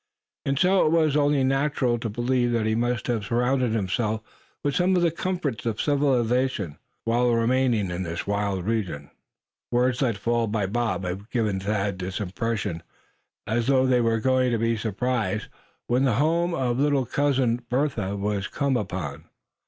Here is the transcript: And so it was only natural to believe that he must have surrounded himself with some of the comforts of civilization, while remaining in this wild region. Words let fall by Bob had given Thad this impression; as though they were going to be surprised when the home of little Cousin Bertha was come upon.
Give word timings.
And 0.47 0.57
so 0.57 0.83
it 0.83 0.89
was 0.91 1.15
only 1.15 1.43
natural 1.43 1.99
to 1.99 2.09
believe 2.09 2.51
that 2.53 2.65
he 2.65 2.73
must 2.73 3.05
have 3.05 3.23
surrounded 3.25 3.73
himself 3.73 4.21
with 4.63 4.75
some 4.75 4.95
of 4.95 5.03
the 5.03 5.11
comforts 5.11 5.63
of 5.67 5.79
civilization, 5.79 6.79
while 7.03 7.29
remaining 7.29 7.91
in 7.91 8.01
this 8.01 8.25
wild 8.25 8.65
region. 8.65 9.11
Words 9.71 10.01
let 10.01 10.17
fall 10.17 10.47
by 10.47 10.65
Bob 10.65 11.03
had 11.05 11.29
given 11.29 11.59
Thad 11.59 11.99
this 11.99 12.19
impression; 12.19 12.81
as 13.45 13.67
though 13.67 13.85
they 13.85 14.01
were 14.01 14.19
going 14.19 14.49
to 14.51 14.57
be 14.57 14.75
surprised 14.75 15.49
when 15.85 16.03
the 16.03 16.15
home 16.15 16.55
of 16.55 16.79
little 16.79 17.05
Cousin 17.05 17.61
Bertha 17.69 18.17
was 18.17 18.47
come 18.47 18.75
upon. 18.75 19.25